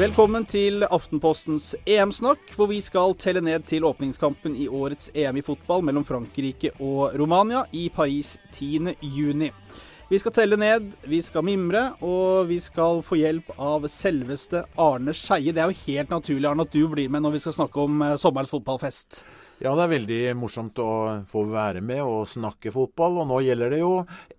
Velkommen 0.00 0.46
til 0.48 0.80
Aftenpostens 0.88 1.74
EM-snakk, 1.84 2.54
hvor 2.56 2.70
vi 2.70 2.78
skal 2.80 3.12
telle 3.20 3.42
ned 3.44 3.66
til 3.68 3.84
åpningskampen 3.84 4.54
i 4.56 4.64
årets 4.64 5.10
EM 5.12 5.36
i 5.36 5.42
fotball 5.44 5.84
mellom 5.84 6.06
Frankrike 6.08 6.70
og 6.80 7.12
Romania 7.20 7.66
i 7.76 7.90
Paris 7.92 8.38
10.6. 8.56 9.50
Vi 10.10 10.18
skal 10.18 10.32
telle 10.34 10.56
ned, 10.58 10.88
vi 11.06 11.20
skal 11.22 11.44
mimre, 11.46 11.84
og 12.02 12.48
vi 12.48 12.56
skal 12.58 12.98
få 13.06 13.20
hjelp 13.20 13.52
av 13.62 13.84
selveste 13.94 14.64
Arne 14.74 15.14
Skeie. 15.14 15.54
Det 15.54 15.62
er 15.62 15.70
jo 15.70 15.84
helt 15.84 16.10
naturlig 16.10 16.48
Arne, 16.50 16.66
at 16.66 16.74
du 16.74 16.82
blir 16.90 17.12
med 17.14 17.22
når 17.22 17.36
vi 17.36 17.42
skal 17.44 17.54
snakke 17.54 17.84
om 17.84 18.02
eh, 18.02 18.16
sommerens 18.18 18.50
fotballfest. 18.50 19.20
Ja, 19.60 19.74
det 19.76 19.82
er 19.84 19.90
veldig 19.92 20.20
morsomt 20.40 20.78
å 20.80 20.92
få 21.28 21.42
være 21.52 21.82
med 21.84 22.00
og 22.00 22.30
snakke 22.32 22.72
fotball. 22.72 23.18
Og 23.20 23.26
nå 23.28 23.40
gjelder 23.44 23.74
det 23.74 23.82
jo 23.82 23.90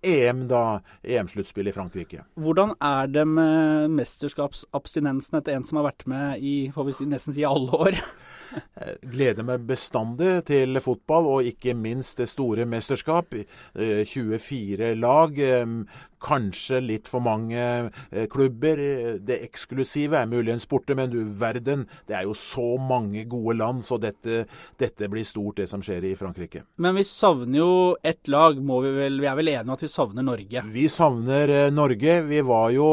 EM, 0.02 0.48
da. 0.50 0.80
EM-sluttspill 1.06 1.70
i 1.70 1.74
Frankrike. 1.76 2.24
Hvordan 2.42 2.74
er 2.82 3.12
det 3.14 3.22
med 3.30 3.94
mesterskapsabstinensen 4.00 5.38
etter 5.38 5.54
en 5.54 5.66
som 5.68 5.78
har 5.78 5.92
vært 5.92 6.08
med 6.10 6.42
i 6.42 6.56
får 6.74 6.88
vi 6.88 6.96
si, 6.98 7.06
nesten 7.10 7.38
si 7.38 7.46
alle 7.46 7.84
år? 7.86 8.00
Eh, 8.52 8.98
gleder 9.08 9.46
meg 9.48 9.62
bestandig 9.64 10.42
til 10.44 10.76
fotball, 10.84 11.24
og 11.24 11.46
ikke 11.48 11.72
minst 11.72 12.18
det 12.20 12.26
store 12.28 12.66
mesterskap. 12.68 13.32
24 13.72 14.90
eh, 14.90 14.98
lag. 15.00 15.40
Eh, 15.62 16.00
kanskje 16.22 16.78
litt 16.78 17.08
for 17.10 17.18
mange 17.18 17.90
klubber. 18.30 18.78
Det 19.26 19.40
eksklusive 19.42 20.20
er 20.20 20.28
muligens 20.30 20.68
borte, 20.70 20.94
men 20.94 21.10
du 21.10 21.18
verden, 21.34 21.82
det 22.06 22.14
er 22.14 22.28
jo 22.28 22.36
så 22.38 22.76
mange 22.78 23.24
gode 23.26 23.56
land, 23.58 23.82
så 23.82 23.98
dette, 23.98 24.44
dette 24.78 25.08
blir 25.10 25.26
stort, 25.26 25.56
det 25.58 25.66
som 25.66 25.82
skjer 25.82 26.06
i 26.06 26.14
Frankrike. 26.14 26.62
Men 26.78 26.94
vi 26.94 27.02
savner 27.08 27.58
jo 27.58 27.72
ett 28.06 28.30
lag, 28.30 28.60
må 28.62 28.78
vi 28.84 28.92
vel 28.94 29.18
Vi 29.18 29.26
er 29.26 29.38
vel 29.38 29.50
enige 29.50 29.66
om 29.66 29.74
at 29.74 29.82
vi 29.82 29.90
savner 29.90 30.28
Norge? 30.28 30.62
Vi 30.70 30.86
savner 30.86 31.54
Norge. 31.74 32.14
Vi 32.30 32.44
var 32.46 32.70
jo 32.70 32.88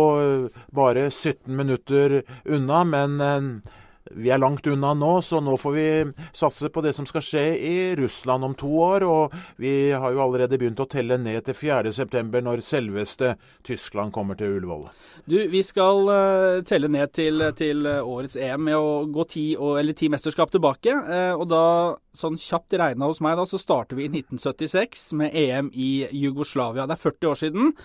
bare 0.74 1.12
17 1.12 1.54
minutter 1.54 2.24
unna, 2.50 2.84
men 2.84 3.62
vi 4.16 4.32
er 4.34 4.42
langt 4.42 4.68
unna 4.68 4.94
nå, 4.98 5.12
så 5.22 5.40
nå 5.44 5.56
får 5.60 5.74
vi 5.76 5.88
satse 6.36 6.70
på 6.74 6.82
det 6.86 6.94
som 6.98 7.08
skal 7.10 7.24
skje 7.26 7.44
i 7.58 7.76
Russland 8.00 8.46
om 8.46 8.56
to 8.58 8.70
år. 8.82 9.06
Og 9.08 9.36
vi 9.62 9.92
har 9.92 10.14
jo 10.14 10.22
allerede 10.24 10.60
begynt 10.60 10.82
å 10.82 10.88
telle 10.90 11.20
ned 11.22 11.46
til 11.48 11.58
4.9, 11.58 12.42
når 12.46 12.64
selveste 12.66 13.36
Tyskland 13.66 14.14
kommer 14.16 14.40
til 14.40 14.58
Ullevål. 14.58 14.88
Du, 15.30 15.38
vi 15.52 15.62
skal 15.66 16.10
uh, 16.10 16.62
telle 16.68 16.90
ned 16.92 17.14
til, 17.16 17.44
til, 17.58 17.86
årets 17.86 18.38
EM 18.40 18.66
med 18.70 18.78
å 18.80 19.04
gå 19.14 19.28
ti, 19.30 19.46
eller 19.56 19.98
ti 19.98 20.10
mesterskap 20.12 20.54
tilbake. 20.54 20.96
Uh, 21.10 21.36
og 21.36 21.46
da, 21.52 21.66
sånn 22.18 22.40
kjapt 22.40 22.80
regna 22.80 23.10
hos 23.10 23.22
meg, 23.26 23.38
da, 23.40 23.46
så 23.50 23.62
starter 23.62 24.00
vi 24.00 24.08
i 24.08 24.14
1976 24.14 25.12
med 25.20 25.38
EM 25.38 25.70
i 25.74 25.92
Jugoslavia. 26.24 26.88
Det 26.90 26.98
er 26.98 27.06
40 27.06 27.32
år 27.34 27.44
siden. 27.44 27.78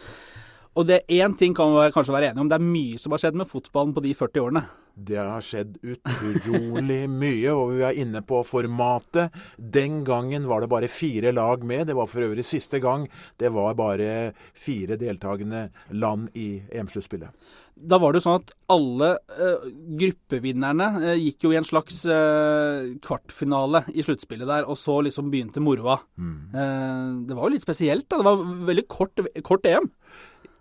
Og 0.75 0.89
det 0.89 1.05
én 1.12 1.36
ting 1.39 1.55
kan 1.55 1.70
vi 1.70 1.91
kanskje 1.95 2.14
være 2.17 2.33
enige 2.33 2.42
om, 2.42 2.48
det 2.50 2.56
er 2.58 2.72
mye 2.72 2.98
som 2.98 3.14
har 3.14 3.22
skjedd 3.22 3.36
med 3.39 3.50
fotballen 3.50 3.95
på 3.95 4.02
de 4.02 4.14
40 4.19 4.42
årene. 4.42 4.64
Det 4.94 5.18
har 5.18 5.42
skjedd 5.42 5.76
utrolig 5.82 7.02
mye, 7.22 7.50
og 7.50 7.74
vi 7.74 7.82
er 7.86 7.98
inne 7.98 8.22
på 8.26 8.44
formatet. 8.46 9.34
Den 9.58 10.02
gangen 10.06 10.46
var 10.50 10.62
det 10.62 10.70
bare 10.70 10.90
fire 10.92 11.32
lag 11.34 11.64
med. 11.66 11.88
Det 11.90 11.96
var 11.98 12.10
for 12.10 12.26
øvrig 12.28 12.46
siste 12.46 12.78
gang 12.82 13.08
det 13.42 13.50
var 13.54 13.74
bare 13.78 14.32
fire 14.54 14.98
deltakende 15.00 15.68
land 15.90 16.30
i 16.38 16.62
EM-sluttspillet. 16.70 17.34
Da 17.74 17.98
var 17.98 18.14
det 18.14 18.20
jo 18.20 18.26
sånn 18.28 18.38
at 18.38 18.52
alle 18.70 19.08
uh, 19.34 19.64
gruppevinnerne 19.98 20.86
uh, 21.00 21.14
gikk 21.18 21.48
jo 21.48 21.50
i 21.50 21.58
en 21.58 21.66
slags 21.66 22.04
uh, 22.06 22.94
kvartfinale 23.02 23.82
i 23.90 24.04
sluttspillet 24.06 24.46
der, 24.46 24.68
og 24.70 24.78
så 24.78 25.00
liksom 25.02 25.32
begynte 25.32 25.62
moroa. 25.64 25.98
Mm. 26.14 27.26
det 27.26 27.34
var 27.34 27.48
jo 27.48 27.56
litt 27.56 27.66
spesielt, 27.66 28.06
da. 28.06 28.20
Det 28.20 28.28
var 28.28 28.46
veldig 28.70 28.86
kort, 28.90 29.24
kort 29.42 29.66
EM. 29.66 29.90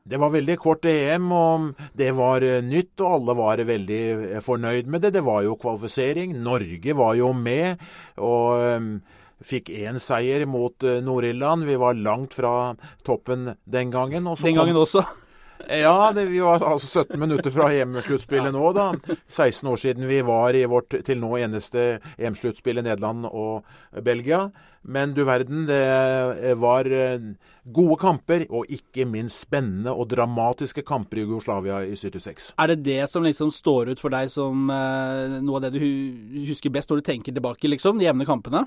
Det 0.03 0.17
var 0.19 0.33
veldig 0.33 0.57
kort 0.59 0.83
EM, 0.83 1.29
og 1.31 1.81
det 1.95 2.09
var 2.17 2.43
eh, 2.43 2.59
nytt, 2.59 2.91
og 2.99 3.13
alle 3.17 3.35
var 3.39 3.61
veldig 3.63 3.99
eh, 4.11 4.41
fornøyd 4.43 4.89
med 4.91 5.05
det. 5.05 5.13
Det 5.15 5.23
var 5.23 5.45
jo 5.45 5.55
kvalifisering. 5.55 6.33
Norge 6.43 6.95
var 6.99 7.13
jo 7.15 7.29
med, 7.31 7.79
og 8.19 8.65
um, 8.75 8.89
fikk 9.43 9.71
én 9.71 10.01
seier 10.03 10.43
mot 10.43 10.75
Nord-Irland. 10.83 11.63
Vi 11.71 11.79
var 11.79 11.95
langt 11.95 12.35
fra 12.35 12.73
toppen 13.07 13.53
den 13.63 13.95
gangen. 13.95 14.27
den 14.27 14.59
gangen 14.59 14.75
kom... 14.75 14.83
også? 14.83 15.05
Ja, 15.69 16.11
det, 16.15 16.25
vi 16.25 16.41
var 16.43 16.63
altså 16.65 17.03
17 17.03 17.19
minutter 17.19 17.53
fra 17.53 17.69
EM-sluttspillet 17.71 18.51
nå, 18.53 18.65
da. 18.75 18.89
16 19.31 19.69
år 19.71 19.79
siden 19.79 20.07
vi 20.09 20.19
var 20.25 20.57
i 20.57 20.65
vårt 20.69 20.95
til 21.07 21.21
nå 21.21 21.37
eneste 21.39 22.01
EM-sluttspill 22.17 22.81
i 22.81 22.85
Nederland 22.85 23.29
og 23.31 23.63
Belgia. 24.03 24.49
Men 24.83 25.13
du 25.15 25.23
verden, 25.23 25.63
det 25.69 26.55
var 26.59 26.89
eh, 26.91 27.29
gode 27.63 27.95
kamper, 28.01 28.43
og 28.51 28.67
ikke 28.67 29.05
minst 29.07 29.45
spennende 29.45 29.93
og 29.95 30.09
dramatiske 30.11 30.83
kamper 30.83 31.21
i 31.21 31.23
Jugoslavia 31.23 31.79
i 31.87 31.95
76. 31.95 32.51
Er 32.59 32.73
det 32.73 32.83
det 32.83 33.01
som 33.09 33.23
liksom 33.23 33.51
står 33.55 33.93
ut 33.93 34.03
for 34.03 34.11
deg 34.11 34.31
som 34.33 34.67
eh, 34.67 35.39
noe 35.39 35.61
av 35.61 35.69
det 35.69 35.77
du 35.77 36.43
husker 36.49 36.73
best 36.73 36.91
når 36.91 36.99
du 36.99 37.11
tenker 37.13 37.35
tilbake, 37.35 37.71
liksom? 37.71 38.01
De 38.01 38.09
jevne 38.09 38.27
kampene? 38.27 38.65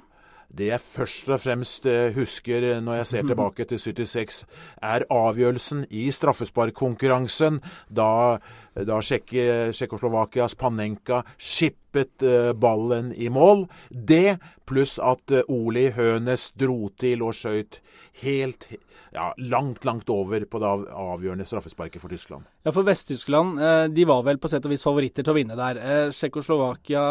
Det 0.49 0.71
jeg 0.71 0.81
først 0.81 1.29
og 1.33 1.41
fremst 1.43 1.87
eh, 1.91 2.15
husker 2.17 2.81
når 2.81 3.01
jeg 3.01 3.11
ser 3.13 3.27
tilbake 3.31 3.65
til 3.65 3.81
76, 3.81 4.45
er 4.83 5.07
avgjørelsen 5.11 5.87
i 5.91 6.07
straffesparkkonkurransen 6.15 7.61
da, 7.91 8.39
da 8.85 9.01
Tsjekkoslovakias 9.01 10.55
Panenka 10.55 11.23
skippet 11.39 12.23
eh, 12.23 12.53
ballen 12.53 13.13
i 13.17 13.31
mål. 13.33 13.67
Det 13.91 14.37
pluss 14.69 14.99
at 15.01 15.33
eh, 15.33 15.47
Oli 15.49 15.89
Hønes 15.97 16.51
dro 16.59 16.91
til 16.99 17.25
og 17.25 17.37
skøyt 17.39 17.81
helt 18.21 18.69
ja, 19.17 19.31
langt, 19.49 19.85
langt 19.85 20.11
over 20.13 20.45
på 20.45 20.61
det 20.61 20.69
avgjørende 20.93 21.47
straffesparket 21.49 22.03
for 22.03 22.13
Tyskland. 22.13 22.45
Ja, 22.67 22.73
for 22.75 22.85
Vest-Tyskland 22.85 23.61
eh, 23.65 23.85
de 23.97 24.05
var 24.09 24.27
vel 24.27 24.41
på 24.43 24.51
sett 24.53 24.67
og 24.69 24.75
vis 24.75 24.85
favoritter 24.85 25.25
til 25.25 25.33
å 25.33 25.37
vinne 25.39 25.57
der. 25.57 25.81
Tsjekkoslovakia 26.13 27.05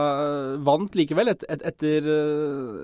vant 0.65 0.97
likevel 0.97 1.33
et, 1.33 1.47
et, 1.49 1.65
etter 1.65 2.11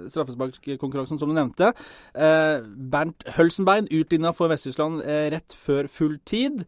straffesparkkonkurransen, 0.10 1.22
som 1.22 1.30
du 1.30 1.38
nevnte. 1.38 1.70
Bernt 2.16 3.28
Hølsenbein 3.38 3.92
utligna 3.92 4.34
for 4.34 4.50
Vest-Tyskland 4.50 5.06
rett 5.06 5.54
før 5.54 5.90
full 5.92 6.18
tid. 6.26 6.66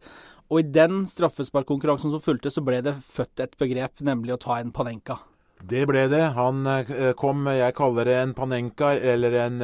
Og 0.52 0.60
i 0.60 0.66
den 0.68 1.04
straffesparkkonkurransen 1.08 2.12
som 2.12 2.22
fulgte, 2.22 2.52
så 2.52 2.64
ble 2.64 2.82
det 2.84 2.98
født 3.10 3.44
et 3.44 3.54
begrep, 3.60 4.02
nemlig 4.04 4.36
å 4.36 4.42
ta 4.42 4.58
en 4.60 4.74
Panenka. 4.74 5.18
Det 5.64 5.86
ble 5.88 6.08
det. 6.12 6.24
Han 6.36 6.66
kom, 7.16 7.46
jeg 7.48 7.76
kaller 7.78 8.10
det 8.10 8.16
en 8.20 8.34
Panenka 8.36 8.90
eller 8.98 9.38
en 9.46 9.62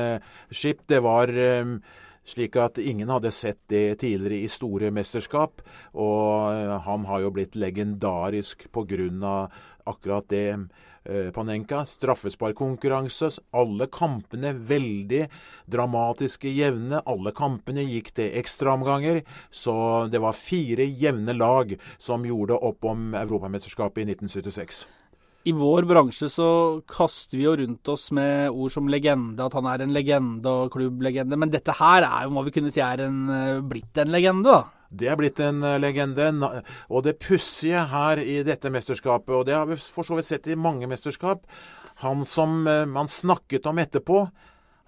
skip. 0.48 0.86
Det 0.88 1.02
var 1.04 1.28
slik 2.30 2.56
at 2.60 2.78
ingen 2.78 3.10
hadde 3.10 3.32
sett 3.34 3.60
det 3.70 4.00
tidligere 4.02 4.44
i 4.44 4.52
store 4.52 4.90
mesterskap. 4.94 5.62
Og 5.98 6.52
eh, 6.52 6.76
han 6.86 7.06
har 7.08 7.24
jo 7.24 7.34
blitt 7.34 7.58
legendarisk 7.58 8.68
pga. 8.72 9.48
akkurat 9.84 10.28
det. 10.28 10.58
Eh, 11.04 11.30
Panenka. 11.32 11.84
Straffesparkkonkurranse. 11.86 13.30
Alle 13.56 13.86
kampene 13.86 14.52
veldig 14.52 15.24
dramatiske, 15.70 16.50
jevne. 16.52 17.00
Alle 17.08 17.32
kampene 17.32 17.86
gikk 17.88 18.12
til 18.18 18.36
ekstraomganger. 18.40 19.22
Så 19.50 19.72
det 20.12 20.20
var 20.20 20.36
fire 20.36 20.84
jevne 20.84 21.32
lag 21.36 21.72
som 21.98 22.26
gjorde 22.28 22.58
opp 22.60 22.84
om 22.84 23.14
Europamesterskapet 23.16 24.04
i 24.04 24.10
1976. 24.12 24.84
I 25.48 25.54
vår 25.56 25.86
bransje 25.88 26.28
så 26.28 26.46
kaster 26.84 27.38
vi 27.38 27.46
jo 27.46 27.54
rundt 27.56 27.88
oss 27.88 28.10
med 28.12 28.50
ord 28.52 28.74
som 28.74 28.90
legende, 28.92 29.40
at 29.40 29.54
han 29.56 29.70
er 29.72 29.80
en 29.80 29.94
legende 29.96 30.52
og 30.52 30.74
klubblegende. 30.74 31.38
Men 31.40 31.48
dette 31.48 31.72
her 31.78 32.04
er 32.04 32.26
jo, 32.26 32.34
må 32.36 32.44
vi 32.44 32.52
kunne 32.52 32.72
si, 32.74 32.82
er 32.84 33.06
en, 33.06 33.22
eh, 33.32 33.62
blitt 33.64 33.96
en 33.96 34.12
legende, 34.12 34.52
da? 34.52 34.79
Det 34.90 35.08
er 35.10 35.18
blitt 35.18 35.40
en 35.42 35.62
eh, 35.64 35.78
legende. 35.80 36.28
Og 36.90 37.04
det 37.06 37.18
pussige 37.22 37.86
her 37.92 38.22
i 38.22 38.40
dette 38.46 38.72
mesterskapet, 38.72 39.34
og 39.34 39.46
det 39.48 39.56
har 39.56 39.68
vi 39.70 39.78
for 39.80 40.06
så 40.06 40.18
vidt 40.18 40.30
sett 40.30 40.50
i 40.50 40.58
mange 40.58 40.90
mesterskap, 40.90 41.46
han 42.04 42.24
som 42.28 42.64
eh, 42.66 42.86
man 42.88 43.08
snakket 43.08 43.68
om 43.70 43.80
etterpå, 43.82 44.24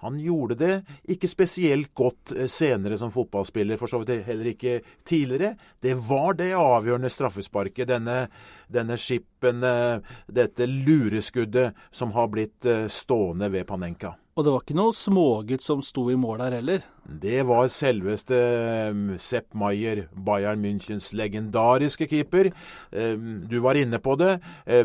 han 0.02 0.16
gjorde 0.18 0.56
det 0.58 0.76
ikke 1.14 1.28
spesielt 1.30 1.92
godt 1.94 2.32
senere 2.50 2.96
som 2.98 3.12
fotballspiller, 3.14 3.78
for 3.78 3.86
så 3.86 4.00
vidt 4.02 4.24
heller 4.26 4.48
ikke 4.50 4.80
tidligere. 5.06 5.52
Det 5.78 5.94
var 6.08 6.34
det 6.40 6.48
avgjørende 6.58 7.10
straffesparket, 7.12 7.86
denne 7.86 8.24
denne 8.72 8.96
skipen, 8.96 9.62
eh, 9.62 10.00
dette 10.26 10.66
lureskuddet 10.66 11.74
som 11.90 12.12
har 12.12 12.28
blitt 12.32 12.66
eh, 12.66 12.88
stående 12.88 13.50
ved 13.52 13.66
Panenka. 13.66 14.16
Og 14.32 14.46
det 14.46 14.52
var 14.54 14.62
ikke 14.64 14.76
noe 14.78 14.94
smågutt 14.96 15.60
som 15.60 15.82
sto 15.84 16.06
i 16.08 16.16
mål 16.16 16.40
der 16.40 16.54
heller? 16.56 16.84
Det 17.04 17.42
var 17.44 17.66
selveste 17.68 18.38
eh, 18.38 19.00
Sepp 19.20 19.50
Maier, 19.58 20.06
Bayern 20.14 20.62
Münchens 20.64 21.10
legendariske 21.12 22.08
keeper. 22.08 22.48
Du 22.92 23.58
var 23.60 23.76
inne 23.76 24.00
på 24.00 24.16
det. 24.16 24.38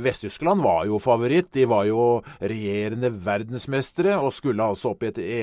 Vest-Tyskland 0.04 0.66
var 0.66 0.84
jo 0.90 1.00
favoritt. 1.00 1.54
De 1.56 1.64
var 1.70 1.88
jo 1.88 2.20
regjerende 2.42 3.14
verdensmestere 3.24 4.18
og 4.20 4.36
skulle 4.36 4.68
altså 4.68 4.92
opp 4.92 5.06
i 5.06 5.12
et 5.14 5.24
e 5.24 5.42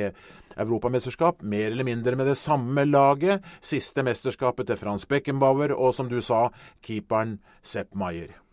europamesterskap, 0.60 1.42
mer 1.42 1.70
eller 1.72 1.84
mindre 1.84 2.16
med 2.16 2.26
det 2.26 2.36
samme 2.36 2.84
laget. 2.84 3.42
Siste 3.60 4.04
mesterskapet 4.06 4.68
til 4.68 4.80
Frans 4.80 5.06
Beckenbauer, 5.06 5.74
og 5.74 5.94
som 5.94 6.08
du 6.08 6.20
sa, 6.22 6.48
keeperen 6.84 7.38
Sepp 7.62 7.94
Maier. 7.94 8.43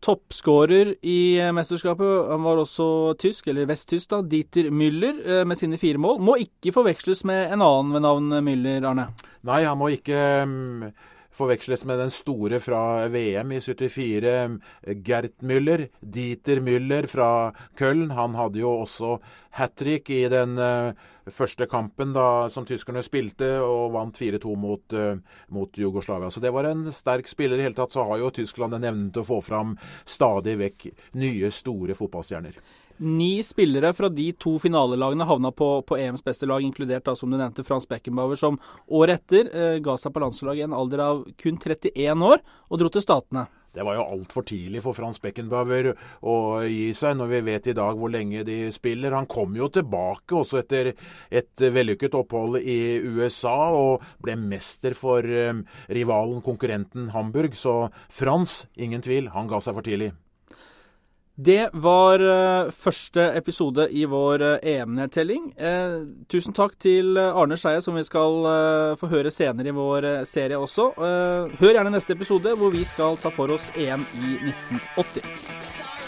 Toppskårer 0.00 0.94
i 1.04 1.36
mesterskapet 1.52 2.30
han 2.30 2.44
var 2.46 2.62
også 2.62 2.86
tysk, 3.20 3.50
eller 3.52 3.68
vesttysk, 3.68 4.08
da, 4.14 4.22
Dieter 4.24 4.70
Müller 4.72 5.44
med 5.44 5.60
sine 5.60 5.76
fire 5.80 6.00
mål. 6.00 6.18
Må 6.24 6.38
ikke 6.40 6.72
forveksles 6.72 7.20
med 7.28 7.50
en 7.52 7.60
annen 7.60 7.92
ved 7.92 8.04
navn 8.06 8.38
Müller, 8.46 8.86
Arne? 8.88 9.10
Nei, 9.44 9.62
han 9.68 9.76
må 9.80 9.90
ikke 9.92 10.20
um 10.46 10.88
forveksles 11.34 11.84
med 11.88 12.00
den 12.02 12.10
store 12.12 12.60
fra 12.62 13.08
VM 13.12 13.52
i 13.54 13.60
74, 13.62 14.58
Gert 15.06 15.38
Müller. 15.46 15.86
Dieter 16.00 16.60
Müller 16.60 17.06
fra 17.10 17.52
Köln. 17.78 18.10
Han 18.16 18.34
hadde 18.34 18.62
jo 18.62 18.72
også 18.82 19.18
hat 19.56 19.76
trick 19.78 20.10
i 20.10 20.24
den 20.30 20.58
uh, 20.58 20.92
første 21.30 21.66
kampen 21.70 22.14
da, 22.14 22.48
som 22.50 22.66
tyskerne 22.66 23.02
spilte, 23.06 23.48
og 23.62 23.94
vant 23.96 24.18
4-2 24.18 24.56
mot, 24.58 24.84
uh, 24.94 25.16
mot, 25.54 25.78
Jugoslavia. 25.78 26.30
Så 26.30 26.42
det 26.42 26.52
var 26.54 26.68
en 26.70 26.86
sterk 26.94 27.30
spiller. 27.30 27.58
I 27.58 27.68
hele 27.68 27.78
tatt 27.78 27.94
så 27.94 28.06
har 28.06 28.20
jo 28.22 28.34
Tyskland 28.34 28.76
en 28.78 28.90
evne 28.92 29.08
til 29.14 29.24
å 29.24 29.30
få 29.30 29.40
fram 29.44 29.76
stadig 30.04 30.58
vekk 30.60 30.86
nye, 31.18 31.50
store 31.54 31.98
fotballstjerner. 31.98 32.58
Ni 33.00 33.42
spillere 33.42 33.94
fra 33.96 34.10
de 34.12 34.26
to 34.36 34.58
finalelagene 34.60 35.24
havna 35.24 35.48
på, 35.56 35.68
på 35.88 35.96
EMs 35.96 36.20
beste 36.24 36.44
lag, 36.44 36.60
inkludert 36.60 37.06
da, 37.06 37.14
som 37.16 37.32
du 37.32 37.38
nevnte 37.38 37.64
Frans 37.64 37.88
Beckenbauer, 37.88 38.36
som 38.36 38.58
året 38.92 39.22
etter 39.22 39.48
eh, 39.56 39.78
ga 39.80 39.94
seg 39.96 40.12
på 40.12 40.20
landslaget 40.20 40.60
i 40.60 40.66
en 40.66 40.76
alder 40.76 41.04
av 41.06 41.22
kun 41.40 41.56
31 41.56 42.26
år 42.28 42.44
og 42.44 42.82
dro 42.82 42.92
til 42.92 43.06
Statene. 43.06 43.46
Det 43.72 43.86
var 43.86 43.96
jo 43.96 44.04
altfor 44.04 44.44
tidlig 44.44 44.82
for 44.84 44.98
Frans 44.98 45.20
Beckenbauer 45.22 45.94
å 46.20 46.36
gi 46.66 46.90
seg, 46.92 47.16
når 47.16 47.32
vi 47.32 47.42
vet 47.48 47.72
i 47.72 47.76
dag 47.78 47.96
hvor 47.96 48.12
lenge 48.12 48.44
de 48.44 48.60
spiller. 48.74 49.16
Han 49.16 49.30
kom 49.30 49.56
jo 49.56 49.70
tilbake 49.72 50.36
også 50.36 50.60
etter 50.60 50.92
et 50.92 51.68
vellykket 51.72 52.20
opphold 52.20 52.60
i 52.60 52.98
USA, 53.00 53.70
og 53.72 54.04
ble 54.20 54.36
mester 54.36 54.92
for 54.98 55.24
eh, 55.24 55.62
rivalen, 55.88 56.42
konkurrenten 56.44 57.14
Hamburg. 57.14 57.56
Så 57.56 57.86
Frans, 58.12 58.66
ingen 58.76 59.00
tvil, 59.06 59.32
han 59.32 59.48
ga 59.48 59.64
seg 59.64 59.78
for 59.78 59.88
tidlig. 59.88 60.12
Det 61.36 61.70
var 61.72 62.20
uh, 62.20 62.70
første 62.70 63.22
episode 63.38 63.86
i 63.90 64.04
vår 64.04 64.42
uh, 64.42 64.56
EM-nedtelling. 64.62 65.52
Uh, 65.56 66.24
tusen 66.28 66.56
takk 66.56 66.74
til 66.82 67.16
Arne 67.18 67.56
Skeie, 67.56 67.80
som 67.84 67.96
vi 67.96 68.04
skal 68.04 68.44
få 69.00 69.08
høre 69.12 69.32
senere 69.32 69.70
i 69.70 69.76
vår 69.76 70.08
serie 70.28 70.58
også. 70.58 70.90
hør 71.60 71.72
gjerne 71.72 71.94
neste 71.94 72.16
episode, 72.16 72.56
hvor 72.56 72.74
vi 72.74 72.84
skal 72.84 73.16
ta 73.22 73.32
for 73.32 73.52
oss 73.56 73.70
EM 73.76 74.04
i 74.20 74.36
1980. 74.52 75.99